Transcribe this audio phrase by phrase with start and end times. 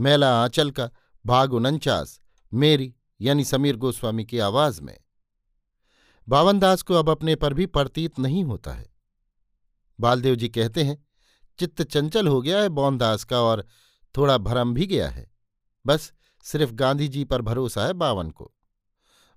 [0.00, 0.90] मेला आंचल का
[1.26, 2.20] भाग उनचास
[2.54, 4.98] मेरी यानी समीर गोस्वामी की आवाज़ में।
[6.28, 8.94] बावनदास को अब अपने पर भी प्रतीत नहीं होता है।
[10.00, 11.06] बालदेव जी कहते हैं,
[11.58, 13.66] चित्त चंचल हो गया है बौनदास का और
[14.16, 15.30] थोड़ा भरम भी गया है।
[15.86, 18.54] बस सिर्फ़ गांधी जी पर भरोसा है बावन को।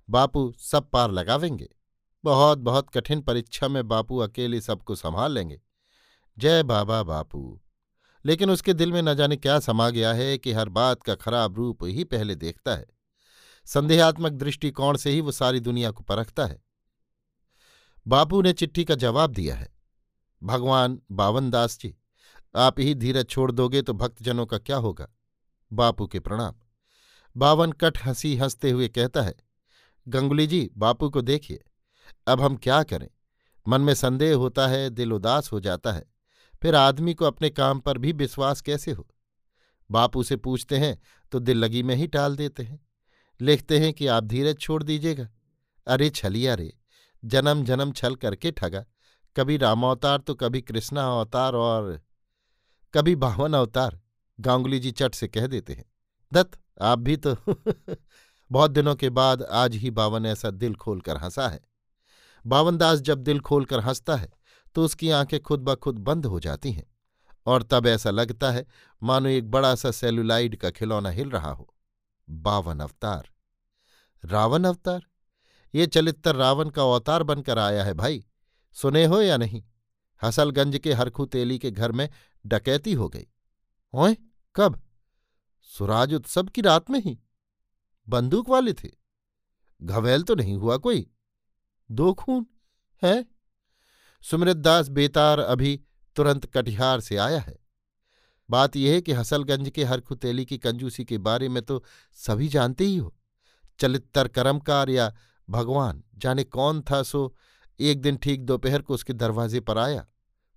[0.09, 1.75] बापू सब पार लगावेंगे।
[2.23, 5.61] बहुत बहुत कठिन परीक्षा में बापू अकेले सबको संभाल लेंगे।
[6.37, 7.62] जय बाबा बापू।
[8.25, 11.55] लेकिन उसके दिल में न जाने क्या समा गया है कि हर बात का खराब
[11.55, 12.85] रूप ही पहले देखता है।
[13.65, 16.63] संदेहात्मक दृष्टिकोण से ही वो सारी दुनिया को परखता है।
[18.07, 19.75] बापू ने चिट्ठी का जवाब दिया है।
[20.43, 21.95] भगवान बावनदास जी,
[22.55, 25.07] आप ही धीरज छोड़ दोगे तो भक्तजनों का क्या होगा?
[25.73, 26.53] बापू के प्रणाम।
[27.37, 29.35] बावन कट हँसी हँसते हुए कहता है,
[30.07, 31.63] गंगुली जी, बापू को देखिए,
[32.27, 33.09] अब हम क्या करें?
[33.67, 36.12] मन में संदेह होता है, दिल उदास हो जाता है।
[36.63, 39.07] फिर आदमी को अपने काम पर भी विश्वास कैसे हो?
[39.91, 42.85] बापू से पूछते हैं तो दिल लगी में ही टाल देते हैं।
[43.41, 45.29] लिखते हैं कि आप धीरज छोड़ दीजिएगा।
[45.87, 46.77] अरे छलिया रे,
[47.25, 48.85] जन्म जन्म छल करके ठगा।
[49.37, 52.01] कभी रामावतार तो कभी कृष्णा अवतार और
[52.93, 54.01] कभी बावन अवतार,
[54.39, 55.85] गांगुली जी चट से कह देते हैं।
[56.33, 57.35] दत्त, आप भी तो
[58.51, 61.61] बहुत दिनों के बाद आज ही बावन ऐसा दिल खोलकर हंसा है।
[62.47, 64.31] बावनदास जब दिल खोलकर हंसता है
[64.75, 66.95] तो उसकी आँखें खुद ब खुद बंद हो जाती हैं
[67.45, 68.65] और तब ऐसा लगता है,
[69.03, 71.75] मानो एक बड़ा सा सेलुलाइड का खिलौना हिल रहा हो।
[72.29, 73.29] बावन अवतार।
[74.25, 75.07] रावण अवतार?
[75.75, 78.25] ये चलित्र रावण का अवतार बनकर आया है भाई।
[78.73, 79.63] सुने हो या नहीं?
[80.23, 82.09] हसलगंज के हरखू तेली के घर में
[82.45, 83.27] डकैती हो गई।
[83.93, 84.17] ओए,
[84.55, 84.81] कब?
[85.61, 87.19] सुराज उत्सव की रात में ही।
[88.09, 88.89] बंदूक वाले थे।
[89.83, 91.11] घवेल तो नहीं हुआ कोई।
[91.91, 92.45] दो खून,
[93.03, 93.32] है?
[94.23, 95.79] सुमृतदास बेतार अभी
[96.15, 97.59] तुरंत कटिहार से आया है।
[98.49, 102.83] बात यह है कि हसलगंज के हरखुतेली की कंजूसी के बारे में तो सभी जानते
[102.83, 103.15] ही हो।
[103.79, 105.13] चलित्तर कर्मकार या
[105.49, 107.35] भगवान, जाने कौन था सो,
[107.79, 110.05] एक दिन ठीक दोपहर को उसके दरवाजे पर आया।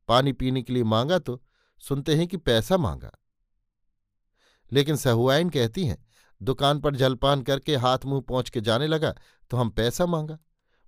[0.08, 1.42] पानी पीने के लिए मांगा तो
[1.78, 3.10] सुनते हैं कि पैसा मांगा।
[4.72, 6.06] लेकिन सहुआइन कहती हैं,
[6.42, 9.14] दुकान पर जलपान करके हाथ मुँह पहुँच के जाने लगा
[9.50, 10.38] तो हम पैसा मांगा।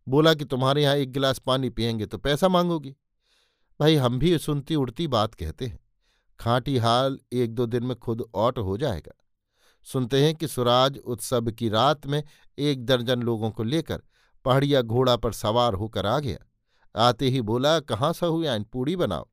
[0.09, 2.97] बोला कि तुम्हारे यहाँ एक गिलास पानी पियेंगे तो पैसा मांगोगी।
[3.81, 5.81] भाई, हम भी सुनती उड़ती बात कहते हैं।
[6.41, 9.13] खांटी हाल एक दो दिन में खुद ऑट हो जाएगा।
[9.85, 12.25] सुनते हैं कि सुराज उत्सव की रात में
[12.59, 14.03] एक दर्जन लोगों को लेकर
[14.45, 16.39] पहाड़िया घोड़ा पर सवार होकर आ गया।
[16.97, 19.29] आते ही बोला, कहाँ सहुयान पूड़ी बनाओ।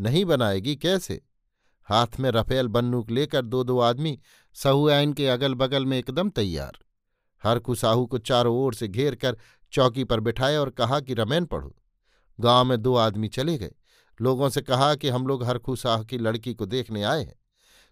[0.00, 1.22] नहीं बनाएगी कैसे?
[1.84, 4.20] हाथ में रफेल बन्नूक लेकर दो दो आदमी
[4.54, 6.78] सहुआइन के अगल बगल में एकदम तैयार।
[7.42, 9.36] हर खुसाहू को चारों ओर से घेर कर
[9.74, 11.76] चौकी पर बिठाया और कहा कि, रमैन, पढ़ो।
[12.40, 13.72] गाँव में दो आदमी चले गए।
[14.20, 17.36] लोगों से कहा कि, हम लोग हरखू शाह की लड़की को देखने आए हैं।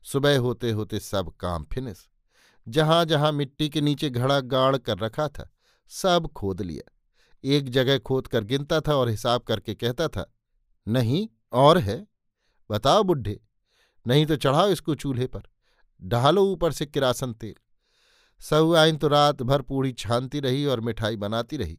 [0.03, 2.09] सुबह होते होते सब काम फिनिश
[2.69, 5.51] जहाँ जहाँ मिट्टी के नीचे घड़ा गाड़ कर रखा था,
[5.89, 6.93] सब खोद लिया।
[7.45, 10.35] एक जगह खोद कर गिनता था और हिसाब करके कहता था,
[10.89, 12.07] नहीं, और है।
[12.71, 13.41] बताओ बुढ़े।
[14.07, 15.43] नहीं तो चढ़ाओ इसको चूल्हे पर।
[16.05, 17.55] ढालो ऊपर से किरासन तेल।
[18.43, 21.79] सहुआइन तो रात भर पूड़ी छानती रही और मिठाई बनाती रही।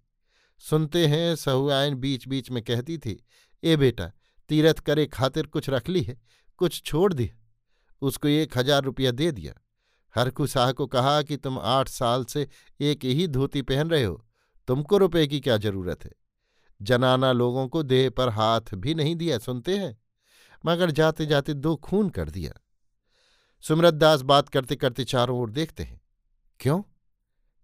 [0.64, 3.24] सुनते हैं सहुआइन बीच बीच में कहती थी,
[3.64, 4.12] ए बेटा,
[4.50, 6.22] तीरथ करे खातिर कुछ रख ली है?
[6.58, 7.32] कुछ छोड़ दी।
[8.02, 9.54] उसको एक हज़ार रुपया दे दिया।
[10.16, 12.48] हरकू शाह को कहा कि तुम आठ साल से
[12.80, 14.26] एक ही धोती पहन रहे हो।
[14.68, 16.12] तुमको रुपए की क्या ज़रूरत है?
[16.82, 19.98] जनाना लोगों को देह पर हाथ भी नहीं दिया, सुनते हैं?
[20.66, 22.54] मगर जाते जाते दो खून कर दिया।
[23.64, 26.02] सुमरत दास बात करते करते चारों ओर देखते हैं।
[26.60, 26.82] क्यों?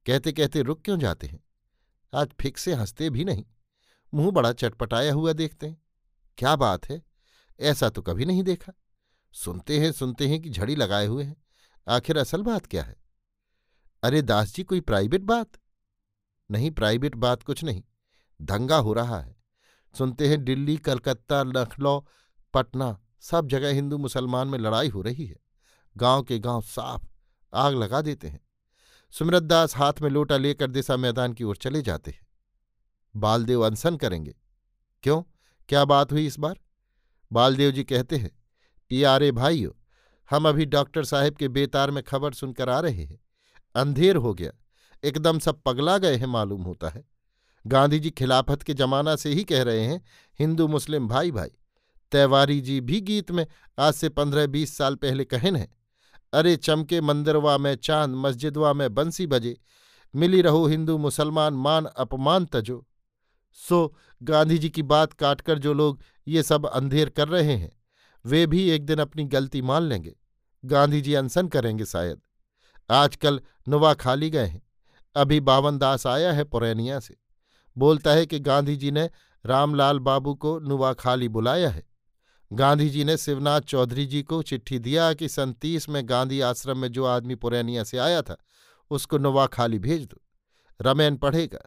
[0.06, 1.40] कहते कहते रुक क्यों जाते हैं?
[2.16, 3.46] आज फिक से हँसते भी नहीं।
[4.14, 5.82] मुँह बड़ा चटपटाया हुआ देखते हैं।
[6.38, 7.04] क्या बात है?
[7.60, 8.74] ऐसा तो कभी नहीं देखा।
[9.34, 11.38] सुनते हैं सुनते हैं कि झड़ी लगाए हुए हैं।
[11.88, 12.96] आखिर असल बात क्या है?
[14.04, 15.50] अरे दास जी, कोई प्राइवेट बात?
[16.52, 17.84] नहीं, प्राइवेट बात कुछ नहीं।
[18.42, 19.36] दंगा हो रहा है।
[19.98, 22.02] सुनते हैं दिल्ली, कलकत्ता, लखनऊ,
[22.54, 25.38] पटना, सब जगह हिंदू मुसलमान में लड़ाई हो रही है।
[25.98, 27.06] गाँव के गाँव साफ़
[27.54, 28.49] आग लगा देते हैं।
[29.14, 32.28] सुमृत दास हाथ में लोटा लेकर दिशा मैदान की ओर चले जाते हैं।
[33.16, 34.36] बालदेव अनसन करेंगे।
[35.04, 35.22] क्यों?
[35.70, 36.60] क्या बात हुई इस बार?
[37.32, 38.32] बालदेव जी कहते हैं,
[38.90, 39.72] पियारे भाइयों,
[40.30, 43.20] हम अभी डॉक्टर साहब के बेतार में खबर सुनकर आ रहे हैं।
[43.76, 44.52] अंधेर हो गया।
[45.04, 47.04] एकदम सब पगला गए हैं मालूम होता है।
[47.68, 50.02] गांधी जी खिलाफत के जमाना से ही कह रहे हैं,
[50.40, 51.50] हिंदू, मुस्लिम भाई भाई
[52.12, 53.46] तैवारी जी भी गीत में
[53.80, 55.79] आज से पंद्रह बीस साल पहले कहन है।
[56.34, 59.62] अरे चमके मंदिरवा में चाँद, मस्जिदवा में बंसी बजे।
[60.16, 62.88] मिली रहो हिंदू मुसलमान मान अपमान तजो।
[63.54, 67.72] सो गांधी जी की बात काटकर जो लोग ये सब अंधेर कर रहे हैं,
[68.26, 70.16] वे भी एक दिन अपनी गलती मान लेंगे।
[70.66, 72.22] गांधी जी अनसन करेंगे शायद।
[72.92, 74.62] आजकल नुवा खाली गए हैं।
[75.16, 77.18] अभी बावन दास आया है पुरैनिया से।
[77.78, 79.10] बोलता है कि गांधी जी ने
[79.46, 81.89] रामलाल बाबू को नुवा खाली बुलाया है।
[82.54, 86.88] गांधी जी ने शिवनाथ चौधरी जी को चिट्ठी दिया कि संतीस में गांधी आश्रम में
[86.88, 88.38] जो आदमी पुरैनिया से आया था,
[88.92, 90.22] उसको नुवा खाली भेज दो।
[90.82, 91.60] रमैन पढ़ेगा।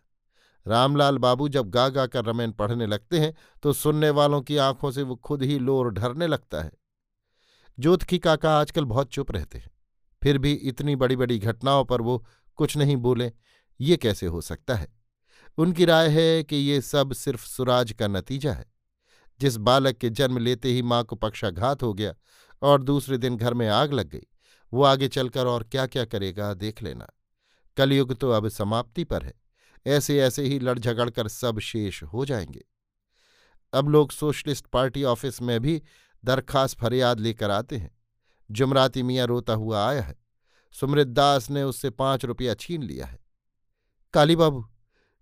[0.67, 4.91] रामलाल बाबू जब गा गा कर रमेन पढ़ने लगते हैं तो सुनने वालों की आँखों
[4.91, 6.73] से वो खुद ही लोर ढरने लगता है।
[7.79, 9.71] जोतखी काका आजकल बहुत चुप रहते हैं।
[10.23, 12.27] फिर भी इतनी बड़ी बड़ी घटनाओं पर वो
[12.57, 13.33] कुछ नहीं बोले।
[13.81, 14.89] ये कैसे हो सकता है?
[15.59, 18.73] उनकी राय है कि ये सब सिर्फ़ सुराज का नतीजा है।
[19.43, 22.15] जिस बालक के जन्म लेते ही माँ को पक्षाघात हो गया
[22.63, 24.27] और दूसरे दिन घर में आग लग गई,
[24.73, 27.07] वो आगे चलकर और क्या क्या करेगा देख लेना।
[27.77, 29.35] कलयुग तो अब समाप्ति पर है
[29.87, 32.65] ऐसे ऐसे ही लड़ झगड़ कर सब शेष हो जाएँगे।
[33.73, 35.83] अब लोग सोशलिस्ट पार्टी ऑफ़िस में भी
[36.25, 37.91] दरखास्त फरियाद लेकर आते हैं।
[38.51, 40.15] जुमराती मियाँ रोता हुआ आया है,
[40.75, 43.19] सुमृत दास ने उससे पाँच रुपया छीन लिया है।
[44.15, 44.65] काली बाबू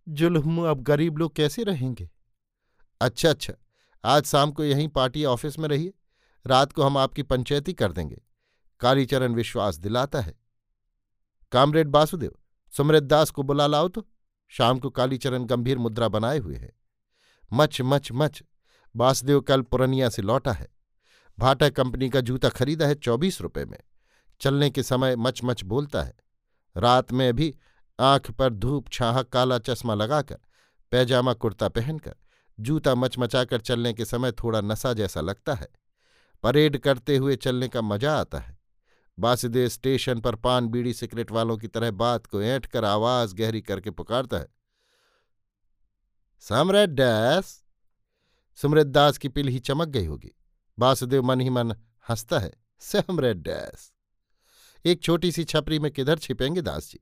[0.07, 2.09] जुल्म अब गरीब लोग कैसे रहेंगे?
[3.01, 3.53] अच्छा अच्छा।
[4.05, 5.93] आज शाम को यहीं पार्टी ऑफ़िस में रहिए।
[6.47, 8.23] रात को हम आपकी पंचायती कर देंगे।
[8.81, 10.35] कालीचरण विश्वास दिलाता है।
[11.53, 12.33] कामरेड बासुदेव
[12.77, 14.09] सुमृत दास को बुला लाओ तो।
[14.49, 16.73] शाम को कालीचरण गंभीर मुद्रा बनाए हुए है।
[17.53, 18.43] मच मच मच
[18.97, 20.69] बासदेव कल पुरनिया से लौटा है।
[21.39, 23.79] भाटा कंपनी का जूता खरीदा है चौबीस रुपए में।
[24.41, 26.15] चलने के समय मच मच बोलता है।
[26.77, 27.57] रात में भी
[28.01, 30.39] आँख पर धूप, छाह, काला चश्मा लगाकर,
[30.91, 32.15] पैजामा, कुर्ता पहनकर।
[32.61, 35.69] जूता मचमचाकर चलने के समय थोड़ा नशा जैसा लगता है।
[36.43, 38.59] परेड करते हुए चलने का मज़ा आता है।
[39.19, 43.61] बासुदेव स्टेशन पर पान बीड़ी सिगरेट वालों की तरह बात को ऐंठ कर आवाज़ गहरी
[43.61, 44.49] करके पुकारता है।
[46.41, 47.65] सम्राट डैस
[48.57, 50.33] सुमृत दास की पिल ही चमक गई होगी।
[50.79, 51.73] वासुदेव मन ही मन
[52.11, 53.93] हंसता है। सम्राट डैस
[54.85, 57.01] एक छोटी सी छपरी में किधर छिपेंगे दास जी?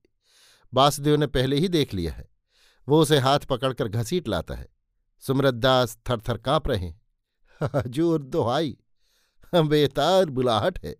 [0.74, 2.28] वासुदेव ने पहले ही देख लिया है।
[2.88, 4.77] वो उसे हाथ पकड़कर घसीट लाता है।
[5.20, 7.00] सुमृत दास थर काँप रहे हैं।
[7.90, 8.78] ज़ोर दोहाई
[9.54, 10.96] बेतार बुलाहट है।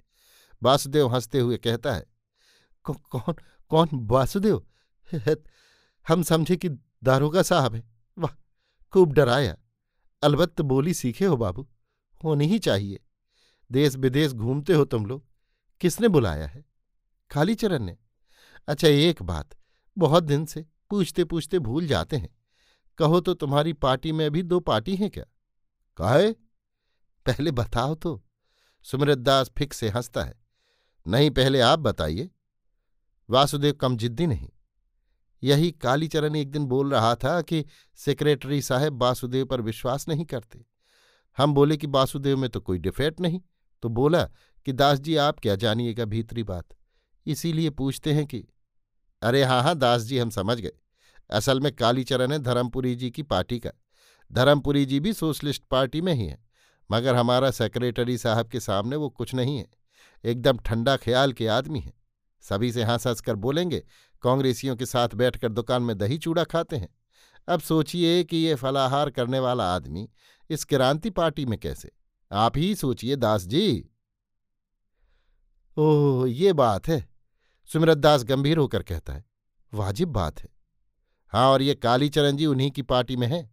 [0.62, 2.06] वासुदेव हँसते हुए कहता है
[2.84, 3.34] कौन
[3.68, 4.66] कौन वासुदेव?
[6.08, 6.68] हम समझे कि
[7.04, 7.88] दारोगा साहब है।
[8.18, 8.34] वाह,
[8.92, 9.56] खूब डराया।
[10.22, 11.68] अलबत्त बोली, सीखे हो बाबू,
[12.24, 13.00] होनी ही चाहिए।
[13.72, 15.26] देश विदेश घूमते हो तुम लोग।
[15.80, 16.64] किसने बुलाया है?
[17.30, 17.98] कालीचरण ने।
[18.68, 19.48] अच्छा एक बात,
[19.98, 22.37] बहुत दिन से पूछते पूछते भूल जाते हैं।
[22.98, 25.24] कहो तो तुम्हारी पार्टी में अभी दो पार्टी हैं क्या?
[25.96, 26.32] कहे
[27.26, 28.24] पहले बताओ तो।
[28.82, 30.40] सुमृत दास फिक से हंसता है।
[31.06, 32.30] नहीं, पहले आप बताइए।
[33.30, 34.48] वासुदेव कम जिद्दी नहीं।
[35.42, 37.64] यही कालीचरण एक दिन बोल रहा था कि
[37.94, 40.64] सेक्रेटरी साहब वासुदेव पर विश्वास नहीं करते।
[41.38, 43.40] हम बोले कि वासुदेव में तो कोई डिफेक्ट नहीं।
[43.82, 44.24] तो बोला
[44.64, 46.68] कि दास जी आप क्या जानिएगा भीतरी बात।
[47.26, 48.44] इसीलिए पूछते हैं कि,
[49.22, 50.72] अरे हाँ हाँ दास जी हम समझ गए।
[51.30, 53.70] असल में कालीचरण है, धर्मपुरी जी की पार्टी का।
[54.32, 56.38] धर्मपुरी जी भी सोशलिस्ट पार्टी में ही है,
[56.90, 59.66] मगर हमारा सेक्रेटरी साहब के सामने वो कुछ नहीं है।
[60.24, 61.92] एकदम ठंडा ख्याल के आदमी हैं।
[62.42, 63.82] सभी से हंस हंस कर बोलेंगे,
[64.22, 66.88] कांग्रेसियों के साथ बैठकर दुकान में दही चूड़ा खाते हैं।
[67.48, 70.08] अब सोचिए कि ये फलाहार करने वाला आदमी
[70.50, 71.90] इस क्रांति पार्टी में कैसे?
[72.32, 73.88] आप ही सोचिए दास जी।
[75.76, 77.08] ओह, ये बात है।
[77.68, 79.24] सुमरत दास गंभीर होकर कहता है,
[79.74, 80.57] वाजिब बात है।
[81.32, 83.48] हाँ और ये कालीचरण जी उन्हीं की पार्टी में है।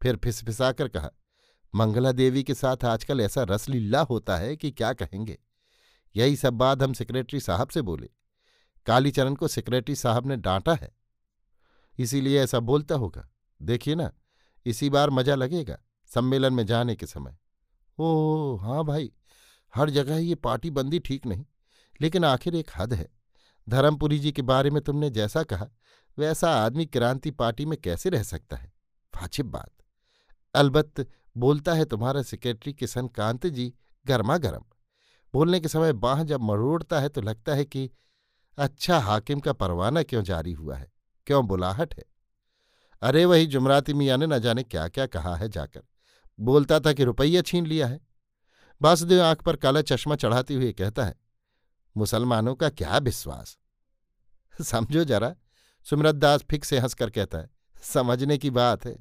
[0.00, 1.10] फिर फिसफिसाकर कहा,
[1.74, 5.38] मंगला देवी के साथ आजकल ऐसा रसलीला होता है कि क्या कहेंगे?
[6.14, 8.10] यही सब बात हम सेक्रेटरी साहब से बोले।
[8.86, 10.94] कालीचरण को सेक्रेटरी साहब ने डांटा है।
[11.98, 13.28] इसीलिए ऐसा बोलता होगा।
[13.60, 14.10] देखिए ना,
[14.66, 15.78] इसी बार मज़ा लगेगा
[16.10, 17.36] सम्मेलन में जाने के समय।
[17.98, 19.12] ओ हाँ भाई,
[19.74, 21.44] हर जगह ये पार्टी बंदी ठीक नहीं,
[22.00, 23.08] लेकिन आखिर एक हद है।
[23.66, 25.68] धर्मपुरी जी के बारे में तुमने जैसा कहा
[26.18, 28.72] वैसा आदमी क्रांति पार्टी में कैसे रह सकता है?
[29.14, 29.70] वाजिब बात।
[30.54, 31.00] अलबत्
[31.36, 33.72] बोलता है तुम्हारा सेक्रेटरी किशन कांत जी
[34.06, 34.64] गर्मा गर्म
[35.34, 37.90] बोलने के समय बाह जब मरोड़ता है तो लगता है कि
[38.58, 40.90] अच्छा हाकिम का परवाना क्यों जारी हुआ है?
[41.26, 42.04] क्यों बुलाहट है?
[43.02, 45.82] अरे वही जुमराती मियाँ ने न जाने क्या क्या कहा है जाकर।
[46.38, 48.00] बोलता था कि रुपया छीन लिया है।
[48.80, 51.14] वासुदेव आँख पर काला चश्मा चढ़ाते हुए कहता है,
[51.96, 53.56] मुसलमानों का क्या विश्वास?
[54.54, 55.34] समझो जरा।
[55.90, 57.50] सुमरत दास फिक से हंसकर कहता है,
[57.82, 58.98] समझने की बात है।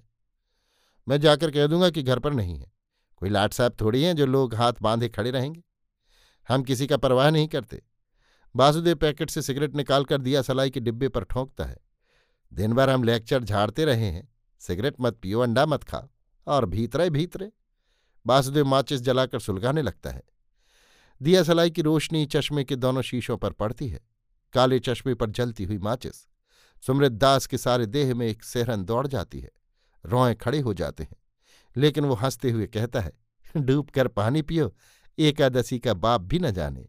[1.08, 2.72] मैं जाकर कह दूँगा कि घर पर नहीं है।
[3.18, 5.64] कोई लाट साहब थोड़ी हैं जो लोग हाथ बांधे खड़े रहेंगे।
[6.50, 7.84] हम किसी का परवाह नहीं करते।
[8.56, 11.78] वासुदेव पैकेट से सिगरेट निकालकर दिया सलाई के डिब्बे पर ठोंकता है।
[12.54, 16.10] दिन भर हम लेक्चर झाड़ते रहे हैं। सिगरेट मत पियो, अंडा मत खाओ,
[16.48, 17.52] और भीतरे भीतरे।
[18.28, 20.24] वासुदेव माचिस जलाकर सुलगाने लगता है।
[21.22, 24.00] दिया सलाई की रोशनी चश्मे के दोनों शीशों पर पड़ती है।
[24.54, 26.28] काले चश्मे पर जलती हुई माचिस।
[26.84, 29.52] सुमृत दास के सारे देह में एक सेहरन दौड़ जाती है।
[30.06, 31.16] रोए खड़े हो जाते हैं,
[31.78, 33.14] लेकिन वो हँसते हुए कहता है,
[33.58, 34.76] डूब कर पानी पियो,
[35.20, 36.88] एकादशी का बाप भी न जाने।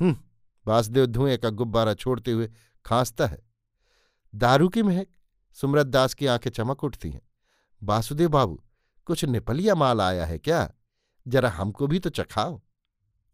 [0.00, 0.16] हम्म
[0.66, 2.50] वासुदेव धुएँ का गुब्बारा छोड़ते हुए
[2.84, 3.38] खांसता है।
[4.34, 5.06] दारू की महक?
[5.52, 7.22] सुमरत दास की आँखें चमक उठती हैं।
[7.82, 8.62] वासुदेव बाबू,
[9.04, 10.72] कुछ निपलिया माल आया है क्या?
[11.28, 12.60] जरा हमको भी तो चखाओ।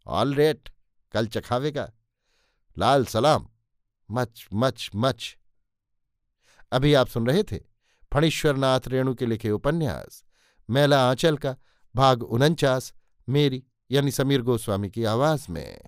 [0.07, 0.71] ऑल रेट,
[1.13, 1.93] कल चखावेगा।
[2.79, 3.49] लाल सलाम।
[4.11, 5.37] Much much much.
[6.73, 7.59] अभी आप सुन रहे थे
[8.13, 10.25] फणीश्वरनाथ रेणु के लिखे उपन्यास।
[10.71, 11.57] मेला आंचल का
[11.97, 12.93] भाग उनचास,
[13.29, 15.81] मेरी यानी समीर गोस्वामी की आवाज़ में।